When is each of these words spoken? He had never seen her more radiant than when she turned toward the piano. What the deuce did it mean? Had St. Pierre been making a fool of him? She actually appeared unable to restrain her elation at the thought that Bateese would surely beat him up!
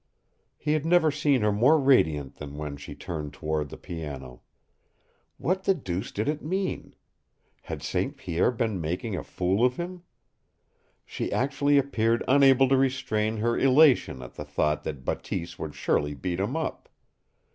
He 0.57 0.73
had 0.73 0.83
never 0.83 1.11
seen 1.11 1.41
her 1.41 1.51
more 1.51 1.79
radiant 1.79 2.37
than 2.37 2.57
when 2.57 2.75
she 2.75 2.95
turned 2.95 3.33
toward 3.33 3.69
the 3.69 3.77
piano. 3.77 4.41
What 5.37 5.65
the 5.65 5.75
deuce 5.75 6.11
did 6.11 6.27
it 6.27 6.41
mean? 6.41 6.95
Had 7.61 7.83
St. 7.83 8.17
Pierre 8.17 8.49
been 8.49 8.81
making 8.81 9.15
a 9.15 9.21
fool 9.23 9.63
of 9.63 9.75
him? 9.77 10.01
She 11.05 11.31
actually 11.31 11.77
appeared 11.77 12.23
unable 12.27 12.67
to 12.69 12.77
restrain 12.77 13.37
her 13.37 13.55
elation 13.55 14.23
at 14.23 14.33
the 14.33 14.43
thought 14.43 14.83
that 14.85 15.05
Bateese 15.05 15.59
would 15.59 15.75
surely 15.75 16.15
beat 16.15 16.39
him 16.39 16.57
up! 16.57 16.89